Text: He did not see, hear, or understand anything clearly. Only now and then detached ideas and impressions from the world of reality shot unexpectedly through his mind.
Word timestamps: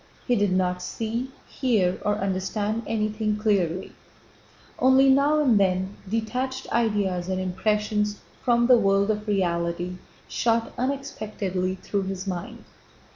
He 0.25 0.35
did 0.35 0.51
not 0.51 0.81
see, 0.81 1.29
hear, 1.47 1.99
or 2.03 2.15
understand 2.15 2.81
anything 2.87 3.37
clearly. 3.37 3.91
Only 4.79 5.09
now 5.11 5.37
and 5.41 5.59
then 5.59 5.95
detached 6.09 6.67
ideas 6.73 7.29
and 7.29 7.39
impressions 7.39 8.19
from 8.41 8.65
the 8.65 8.79
world 8.79 9.11
of 9.11 9.27
reality 9.27 9.97
shot 10.27 10.73
unexpectedly 10.75 11.75
through 11.75 12.05
his 12.05 12.25
mind. 12.25 12.63